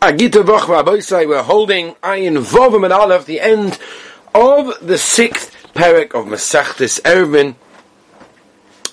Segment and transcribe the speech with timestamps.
[0.00, 3.78] Agita Boch Rabosai, we're holding Ayin Vovim and Aleph, the end
[4.34, 7.54] of the sixth parak of Masechtis Eruvin.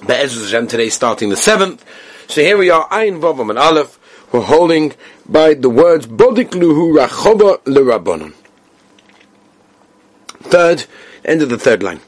[0.05, 1.85] Be'ezra Hashem today starting the seventh.
[2.27, 3.97] So here we are, Ayin Vovim and Aleph,
[4.33, 8.33] we're holding by the words Bodik Luhu Rachova L'Rabbanon.
[10.41, 10.87] Third,
[11.23, 12.01] end of the third line.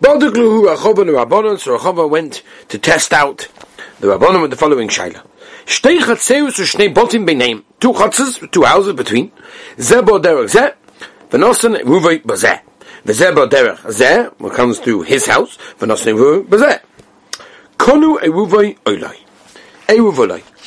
[0.00, 3.46] Bodik Luhu Rachova L'Rabbanon, so Rachova went to test out
[4.00, 5.22] the Rabbanon with the following Shaila.
[5.66, 7.62] Shtei chatzeus u shnei.
[7.80, 9.30] Two chatzes, two houses between.
[9.76, 10.72] Zeh bo derech
[11.30, 12.60] b'zeh.
[13.04, 16.80] V'zeh bo derech zeh, what comes through his house, ruvay b'zeh.
[17.78, 18.18] Konu.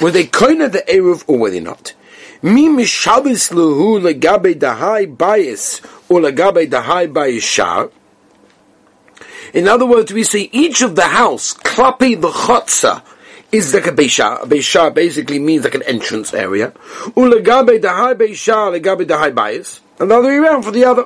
[0.01, 1.93] Were they koina the eruv or were they not?
[2.43, 7.89] Mi mishabis legabe dahai bayis or legabe dahai shar.
[9.53, 13.01] In other words, we say each of the house, klapi the chotza,
[13.57, 14.43] is like a beisha.
[14.43, 16.71] A beisha basically means like an entrance area.
[17.15, 19.79] Ulegabe dahai beisha, legabe dahai bayis.
[19.99, 21.05] And the other way around for the other.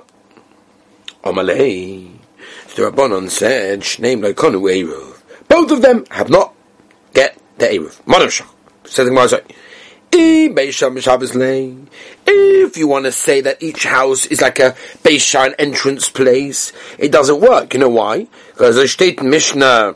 [1.23, 2.11] Omalei.
[2.75, 5.21] The Rabbanon said, Shneim loikonu eruv.
[5.47, 6.53] Both of them have not
[7.13, 7.99] get the eruv.
[8.07, 8.29] Madam
[8.85, 9.41] Says the Gemara,
[10.11, 10.57] if
[12.77, 14.71] you want to say that each house is like a
[15.03, 17.73] Beisha, an entrance place, it doesn't work.
[17.73, 18.27] You know why?
[18.47, 19.95] Because the state Mishnah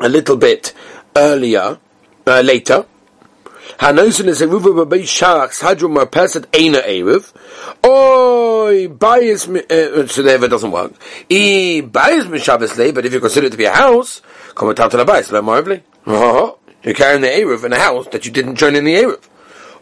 [0.00, 0.72] a little bit
[1.16, 1.78] earlier,
[2.26, 2.86] uh, later.
[3.78, 7.32] Hanosin is a ruva b'bei sharach sadru marpeset eina eruv.
[7.84, 10.92] Oi, bias, uh, so never doesn't work.
[11.28, 14.20] E bias mishavis lei, but if you consider it to be a house,
[14.54, 15.82] come and to the bias, let marvely.
[16.06, 19.22] You're carrying the eruv in a house that you didn't join in the eruv.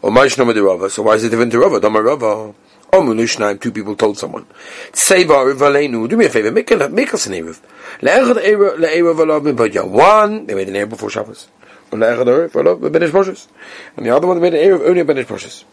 [0.02, 1.80] Or ma'ishna with the rava, so why is it different to rava?
[1.80, 2.54] Dama rava.
[2.92, 4.46] Oh, Omunushnaim, two people told someone.
[4.92, 7.60] Seva Rivalenu, do me a favor, make, a, make us an Erev.
[8.00, 9.88] Le'echad Erev Alav Mibadya.
[9.88, 11.48] One, they made an Erev before Shabbos.
[11.92, 12.02] And.
[12.02, 15.64] And the other one, they made an Erev only Benish Moshes.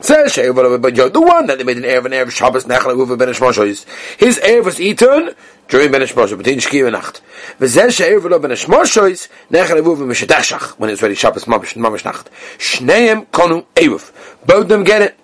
[0.00, 3.84] The one that they made an Erev, an Erev Shabbos, Nechal Erev Benish Moshes.
[4.18, 5.34] His Erev was eaten
[5.68, 7.20] during Benish Moshes, between Shkir and Nacht.
[7.60, 12.30] V'zeh She'ev Alav Benish Moshes, Nechal Erev Mishadashach, when it's ready Shabbos, Mamish, Mamish Nacht.
[12.58, 14.12] Shneim Konu Erev.
[14.46, 15.18] Both them get it.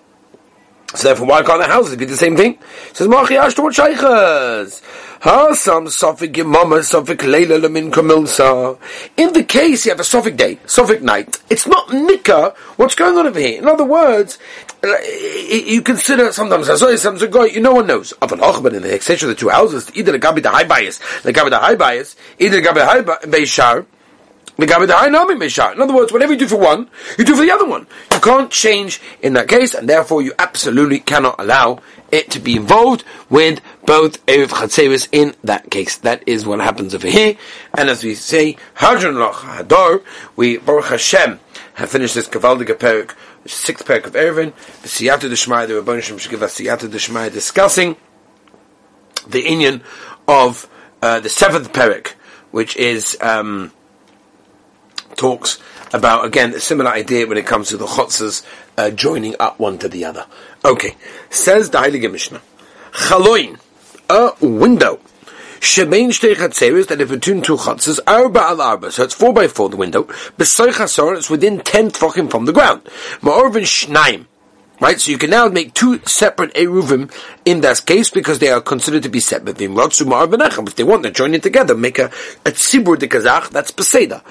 [0.94, 2.58] So therefore, why can't the houses be the same thing?
[2.92, 4.82] Says Machi Ashtor Sheikhas.
[5.20, 8.78] Ha some Sophic Yamama, Sophic Leila Lamin Kamilsa.
[9.16, 13.16] In the case you have a Sophic day, Sophic night, it's not Nika, what's going
[13.18, 13.58] on over here?
[13.58, 14.38] In other words,
[14.82, 14.96] uh,
[15.52, 18.12] you consider sometimes sometimes a guy, you no one knows.
[18.12, 20.64] Of an Ochban in the extension of the two houses, either the Gabi the high
[20.64, 23.86] bias, the Gabi the high bias, either the Gabi the high bias,
[24.62, 26.88] in other words, whatever you do for one,
[27.18, 27.86] you do for the other one.
[28.12, 32.56] You can't change in that case, and therefore you absolutely cannot allow it to be
[32.56, 35.96] involved with both Erev Chatzeris in that case.
[35.98, 37.36] That is what happens over here.
[37.74, 40.02] And as we say, Hadron Loch Hador,
[40.36, 41.40] we, Baruch Hashem,
[41.74, 43.14] have finished this Kavaldiga Perik,
[43.46, 47.96] sixth Perik of Erevin, the Siyata Deshmai, the Rabban Shem give us Deshmai discussing
[49.26, 49.82] the Indian
[50.26, 50.68] of
[51.02, 52.14] uh, the seventh Perik,
[52.50, 53.72] which is, um,
[55.20, 55.58] talks
[55.92, 58.44] about again a similar idea when it comes to the chotzas
[58.78, 60.24] uh, joining up one to the other.
[60.64, 60.96] Okay,
[61.28, 62.40] says the Heilige Mishnah,
[62.92, 63.60] chaloin,
[64.08, 64.98] a window.
[65.60, 69.46] Shemein shtei chatzeres that if between two chatzes arba al arba, so it's four by
[69.46, 70.04] four the window.
[70.38, 72.82] Besoy chasor, it's within ten tefachim from the ground.
[73.20, 74.24] Ma'orvin shnaim,
[74.80, 77.12] Right, so you can now make two separate eruvim
[77.44, 79.60] in that case because they are considered to be separate.
[79.60, 84.22] If they want to join it together, make a, a tzibur de kazach, that's peseda.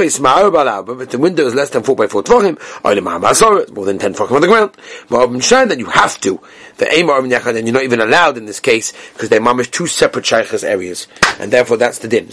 [0.00, 3.84] Is but the window is less than four by four tvachim, or the ma'amazor, more
[3.84, 4.72] than ten tvachim on the ground.
[5.10, 6.40] Ma'arvim shine, then you have to.
[6.78, 9.86] The aim of and you're not even allowed in this case because they're mamish two
[9.86, 11.06] separate shaykhas areas,
[11.38, 12.26] and therefore that's the din.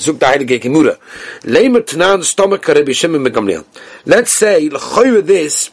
[4.05, 5.71] Let's say this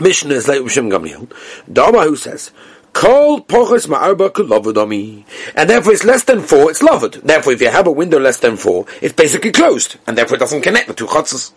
[0.00, 1.30] Mishnah is like Rishim Gamliel.
[1.70, 2.50] Dama who says,
[2.92, 5.24] Kol pochos ma'arba kulovodomi.
[5.54, 7.22] And therefore it's less than four, it's loved.
[7.22, 9.96] Therefore if you have a window less than four, it's basically closed.
[10.06, 11.52] And therefore it doesn't connect the two chotzes.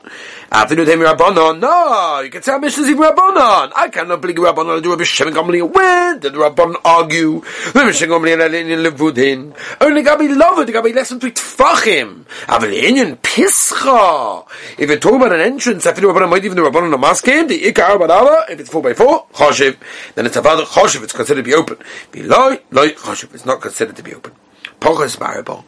[0.51, 1.59] Avinu dem rabbanon.
[1.59, 3.71] No, you can say Mishnah is rabbanon.
[3.75, 5.73] I cannot believe rabbanon do a b'shem gamliel.
[5.73, 7.41] When did rabbanon argue?
[7.41, 9.55] The b'shem gamliel alin levudin.
[9.81, 12.25] Only gabi loved, gabi less than three tfachim.
[12.47, 14.45] Avil inyan pischa.
[14.77, 17.97] If you're talking about an entrance, Avinu rabbanon might even the rabbanon maskim, the ikar
[17.97, 19.77] badava, if it's four by four, choshev,
[20.15, 21.77] then it's about choshev, it's considered to be open.
[22.11, 24.33] Beloy, loy, choshev, it's not considered to be open.
[24.79, 25.65] Pochas marable.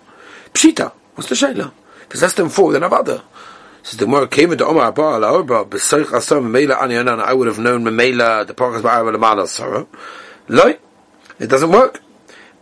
[0.53, 1.71] Pshita, what's the shayla?
[2.05, 3.23] If it's less than four, then avada.
[3.83, 7.19] Says the more came into Omar Abba la Orba b'seich asam memela ani anan.
[7.19, 9.87] I would have known memela the parkas ba'arba lemala sarah.
[10.47, 10.77] Loy,
[11.39, 12.01] it doesn't work.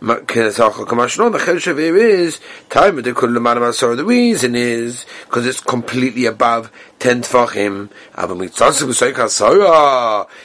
[0.04, 6.70] The Chesed is time of the Kul Lemana The reason is because it's completely above
[6.98, 7.88] ten tefachim.
[8.14, 8.26] Uh,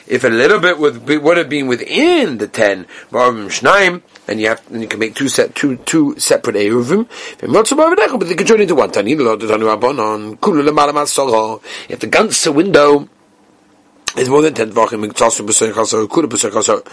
[0.07, 4.81] if a little bit would would have been within the ten, and you have and
[4.81, 7.09] you can make two set two two separate eruvim.
[7.41, 8.91] But they can join into one.
[11.05, 11.59] Soko uh,
[11.89, 13.09] if the ganze window
[14.19, 16.83] is more than 10 Tvachim, Miktasu B'Sei Chasar, Kura B'Sei Chasar,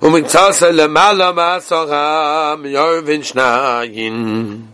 [0.00, 4.68] U'Miktasa Lemala Masacham, Yorvin Shnayin.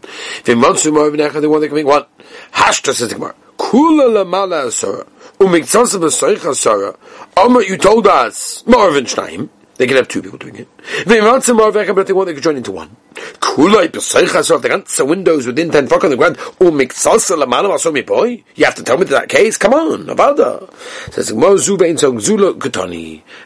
[0.45, 2.05] V'Motsu Morvin Echad, the one that can make one.
[2.53, 5.07] Hashta says the Gemara, Kula Lemala Asara,
[5.39, 6.97] U'Miktasa B'Sei Chasar,
[7.37, 10.69] Omer, you told us, Morvin Shnayim, they can have two people doing it.
[11.07, 12.97] They want some more but they want they could join into one.
[13.15, 16.37] Kulai peseichas of the ganze windows within ten fuck on the ground.
[16.61, 18.43] Oh, miksalsa lamanam aso mi boy.
[18.55, 19.57] You have to tell me that case.
[19.57, 20.73] Come on, avada.
[21.13, 21.31] Says.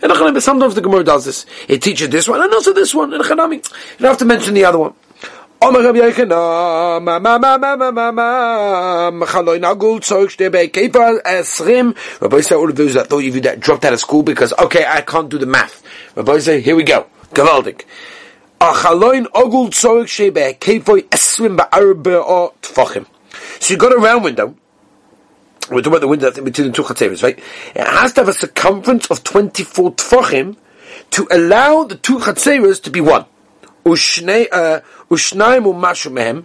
[0.03, 1.47] And sometimes the Gemara does this.
[1.69, 3.13] It teaches this one and also this one.
[3.13, 3.63] And don't
[4.01, 4.95] have to mention the other one.
[5.63, 10.69] Omer Rabbi Yochanan, ma ma ma ma ma ma ma, mechaloi nagul tzorch shte bei
[10.69, 11.97] kepa esrim.
[12.21, 14.85] Rabbi say all of those that thought you that dropped out of school because, okay,
[14.87, 15.83] I can't do the math.
[16.15, 17.07] Rabbi say, here we go.
[17.33, 17.87] Gavaldik.
[18.61, 23.07] Achaloin ogul tzorch shte bei kepa esrim ba'arbe o tfachim.
[23.59, 24.55] So you got a round window.
[25.71, 27.39] We're talking about the window between the two chatzeres, right?
[27.75, 30.57] It has to have a circumference of 24 tfachim
[31.13, 33.25] to allow the two chatzeres to be one.
[33.87, 33.91] Uh,
[35.09, 36.45] Ushnaim umashu mehem,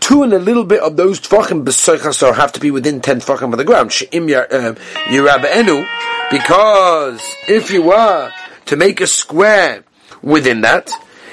[0.00, 3.52] two and a little bit of those tefachim b'soichasor have to be within ten tefachim
[3.52, 3.90] of the ground.
[3.90, 5.86] She'im yirabenu, um,
[6.30, 8.30] because if you were
[8.66, 9.84] to make a square
[10.20, 10.90] within that,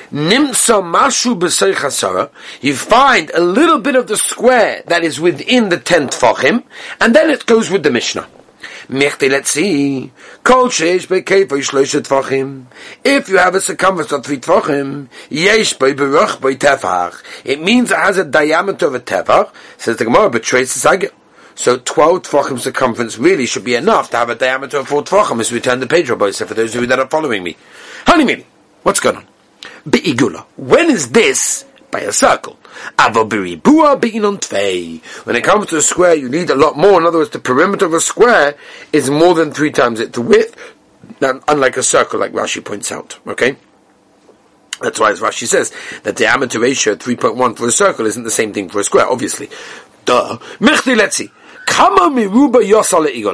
[0.10, 2.30] nimsa mashu b'soichasara,
[2.62, 6.64] you find a little bit of the square that is within the ten tefachim,
[7.02, 8.26] and then it goes with the Mishnah.
[8.94, 9.22] If
[13.30, 17.24] you have a circumference of three tvachim, yesh by beruch by tefach.
[17.46, 19.54] It means it has a diameter of a tefach.
[19.78, 21.12] Says the Gemara, but trace the
[21.56, 25.40] So 12 tvachim circumference really should be enough to have a diameter of 4 tvachim
[25.40, 27.56] as we turn the page, Rabbi, for those of you that are following me.
[28.06, 28.46] Honey
[28.84, 29.26] what's going on?
[29.90, 30.46] Be'igula.
[30.58, 32.58] When is this by a circle?
[35.24, 37.00] When it comes to a square, you need a lot more.
[37.00, 38.56] In other words, the perimeter of a square
[38.94, 40.56] is more than three times its width,
[41.20, 43.20] unlike a circle, like Rashi points out.
[43.28, 43.58] Okay?
[44.82, 45.72] That's why, as Rashi says,
[46.04, 49.50] the diameter ratio 3.1 for a circle isn't the same thing for a square, obviously.
[50.06, 50.38] Duh.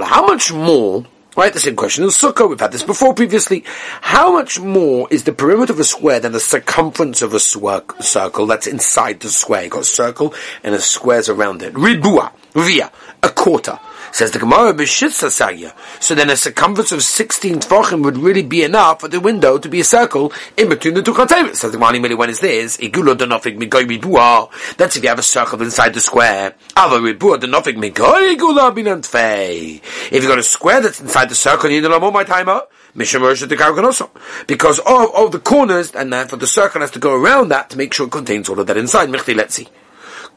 [0.03, 1.05] How much more
[1.37, 2.49] Right, the same question in Sukkah.
[2.49, 3.63] We've had this before previously.
[4.01, 8.47] How much more is the perimeter of a square than the circumference of a circle
[8.47, 9.61] that's inside the square?
[9.61, 11.75] You've got a circle and a squares around it.
[11.75, 12.91] Ribua, via,
[13.23, 13.79] a quarter.
[14.11, 15.73] Says the Gemara, B'shitza Sagya.
[16.01, 19.69] So then a circumference of 16 Tvachim would really be enough for the window to
[19.69, 21.57] be a circle in between the two Chatevis.
[21.57, 22.77] Says the Gemara, when is this?
[22.77, 24.49] Igulo denofik migoy ribua.
[24.77, 26.55] That's if you have a circle inside the square.
[26.77, 29.81] Ava ribua denofik migoy igula binantfei.
[30.11, 32.61] If you've got a square that's inside the circle, you need a my timer.
[32.95, 37.77] Because of, of the corners, and therefore the circle has to go around that to
[37.77, 39.11] make sure it contains all of that inside.
[39.11, 39.67] Let's see.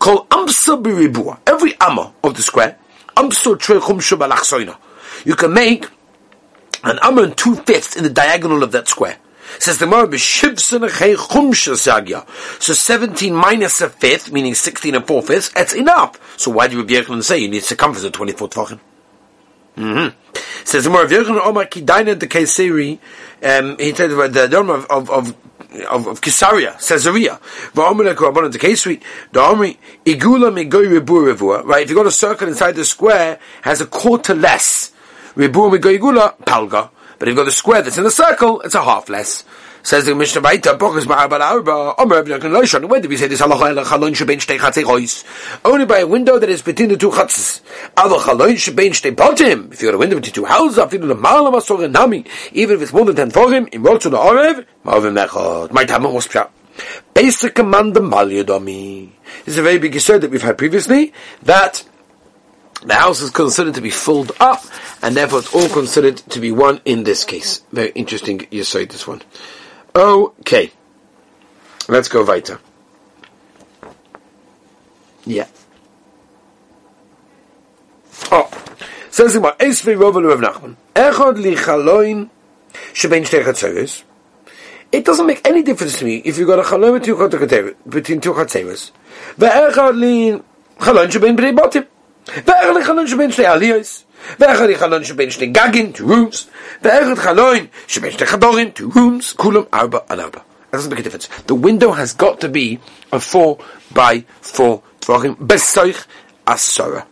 [0.00, 2.76] Call amsa Every amma of the square
[5.24, 5.86] you can make
[6.82, 9.18] an Amma and two fifths in the diagonal of that square.
[9.58, 10.16] Says the Gemara,
[12.60, 16.38] So 17 minus a fifth, meaning 16 and four fifths, that's enough.
[16.38, 18.80] So why do Rabbi Yochanan say you need circumference of 24 tvachim?
[19.76, 20.64] Mm-hmm.
[20.64, 22.98] Says the Gemara, Rabbi Yochanan Omar Kidaina de Kayseri,
[23.42, 25.36] um, he said the Dharma of, of, of
[25.90, 27.38] of, of Caesarea, Caesarea.
[28.52, 31.82] the case the Omri, Igula Migoy right?
[31.82, 34.92] If you got a circle inside the square, has a quarter less.
[35.34, 36.90] Ribu Migoy Igula, Palga.
[37.18, 39.44] But if you got a square that's in a circle, it's a half less.
[39.82, 40.78] Says the Mishnah Baita,
[41.40, 45.24] Arba, Omer When did we say this shebein shtei chatzei chois?
[45.64, 47.62] Only by a window that is between the two chatzes.
[47.96, 49.72] Shebein shtei botim.
[49.72, 52.92] If you got a window between two houses, afilu l'mal masor nami, even if it's
[52.92, 54.66] more than ten forim, in to the orev.
[54.84, 56.48] My.
[57.14, 59.10] Basic command the mal yodomi.
[59.44, 61.84] This is a very big yisod that we've had previously, that
[62.84, 64.64] the house is considered to be filled up,
[65.02, 67.62] and therefore it's all considered to be one in this case.
[67.72, 69.22] Very interesting you say this one.
[69.94, 70.72] Okay.
[71.88, 72.60] Let's go weiter.
[75.24, 75.46] Yeah.
[78.30, 78.48] Oh.
[79.10, 80.76] Says the Eis v'Rovel Rav Nachman.
[80.94, 82.30] Echad li chaloin
[82.92, 84.04] shebein shtei chatzeres.
[84.92, 87.00] It doesn't make any difference to me if you got a chaloin
[87.88, 88.92] between two chatzeres.
[89.36, 90.40] Ve'echad li
[90.78, 91.86] chaloin shebein b'nei botim.
[92.26, 94.04] Ve'echad li chaloin shebein shtei aliyos.
[94.39, 96.45] ואחד חלון שבין שני גגים, two rooms,
[96.81, 100.39] ואחד חלון שבין שני חדורים, two rooms, כולם ארבע על ארבע.
[100.75, 101.27] doesn't make a difference.
[101.47, 102.79] The window has got to be
[103.11, 103.57] a four
[103.93, 106.05] by four tvachim besoich
[106.45, 107.05] asara.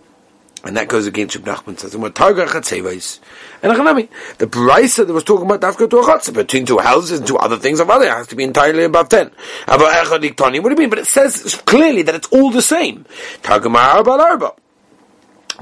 [0.65, 3.19] And that goes against Reb Nachman says, "What targa chatzeves?"
[3.61, 7.19] And Achanami, the brisa that was talking about dafka to a chatzah between two houses
[7.19, 9.31] and two other things of other it has to be entirely above ten.
[9.67, 10.89] About echad iktani, what do you mean?
[10.89, 13.05] But it says clearly that it's all the same.
[13.41, 14.53] Targa ma'arba arba.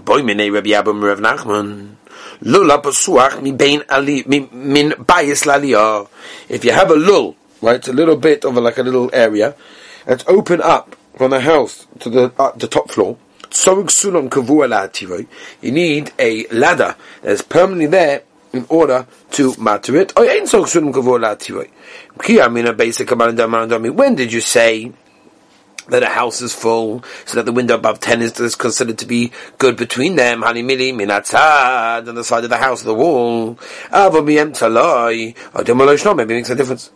[0.05, 1.97] Boy minei Rabbi Rav Nachman.
[2.43, 3.53] Pasuach mi
[3.88, 6.07] ali min bayis laliyah.
[6.49, 9.11] If you have a lul, right, it's a little bit of a, like a little
[9.12, 9.55] area,
[10.07, 13.17] it's open up from the house to the uh, the top floor.
[15.62, 18.23] You need a ladder that is permanently there
[18.53, 20.12] in order to matter it.
[23.95, 24.93] When did you say
[25.88, 29.07] that a house is full, so that the window above 10 is, is considered to
[29.07, 33.59] be good between them, hanimili minatzad, on the side of the house, the wall,
[34.12, 34.45] maybe it
[36.28, 36.90] makes a difference.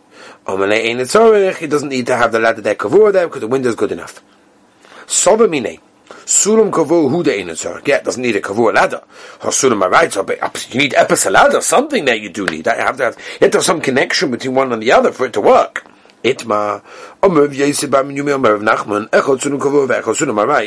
[0.47, 3.91] He doesn't need to have the ladder there, kavur there, because the window is good
[3.91, 4.21] enough.
[5.05, 5.79] Sobamine.
[6.25, 7.87] Sulam kavur hu de inotzar.
[7.87, 9.01] Yeah, doesn't need a kavur ladder.
[9.39, 10.13] Sulam right,
[10.73, 12.65] you need epis ladder, something that you do need.
[12.65, 15.11] You have to have, you have to have some connection between one and the other
[15.11, 15.85] for it to work.
[16.23, 16.83] Itma,
[17.23, 17.49] Omer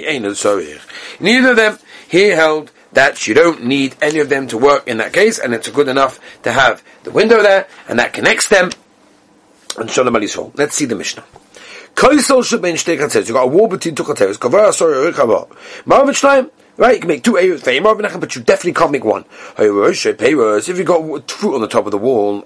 [0.04, 0.22] Ein.
[1.20, 4.98] Neither of them, he held that you don't need any of them to work in
[4.98, 8.70] that case, and it's good enough to have the window there, and that connects them,
[9.76, 10.56] and Shalom Alisol.
[10.56, 11.24] Let's see the Mishnah.
[11.94, 13.28] Kaisel should be in Shtei Katzeres.
[13.28, 14.36] You got a war between two Katzeres.
[14.36, 15.56] Rikava.
[15.86, 19.24] Marvin Shleim, Right, you can make two Feimar V'nechem, but you definitely can't make one.
[19.56, 22.44] If you've got fruit on the top of the wall,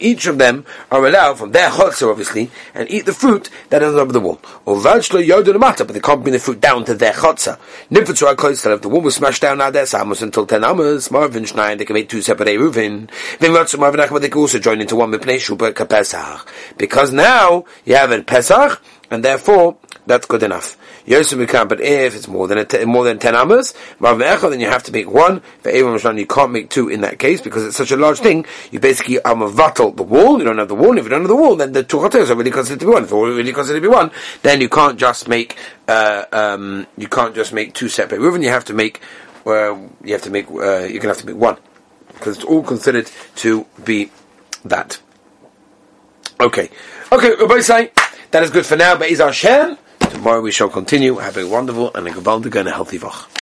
[0.00, 3.94] each of them are allowed from their chotzer, obviously, and eat the fruit that is
[3.94, 4.42] on top of the wall.
[4.66, 7.58] Or but they can't bring the fruit down to their chotzer.
[7.90, 11.86] If the wall was smashed down now there, Samos until 10 amas, Marvin Schnein, they
[11.86, 13.08] can make two separate Eruvin.
[14.10, 16.52] But they can also join into one with Pesach.
[16.76, 20.76] Because now, you have a Pesach, and therefore, that's good enough.
[21.06, 24.66] Yosef Mikam, but if it's more than a t- more than ten amas, then you
[24.66, 25.40] have to make one.
[25.60, 28.44] For Mishlan, you can't make two in that case because it's such a large thing.
[28.70, 30.38] You basically amavatal the wall.
[30.38, 30.98] You don't have the wall.
[30.98, 32.92] If you don't have the wall, then the two chotes are really considered to be
[32.92, 33.04] one.
[33.04, 34.10] If they're really considered to be one,
[34.42, 35.56] then you can't just make
[35.86, 38.42] uh, um, you can't just make two separate Reuven.
[38.42, 39.00] You have to make
[39.46, 41.56] uh, you have to make uh, you're gonna have to make one
[42.14, 44.10] because it's all considered to be
[44.64, 45.00] that.
[46.40, 46.70] Okay,
[47.12, 47.34] okay.
[47.36, 47.92] Rabbi say
[48.32, 48.96] that is good for now.
[48.96, 49.78] But is our Shem.
[50.12, 51.16] Tomorrow we shall continue.
[51.16, 53.41] Have a wonderful and a gewaldige and a healthy vach.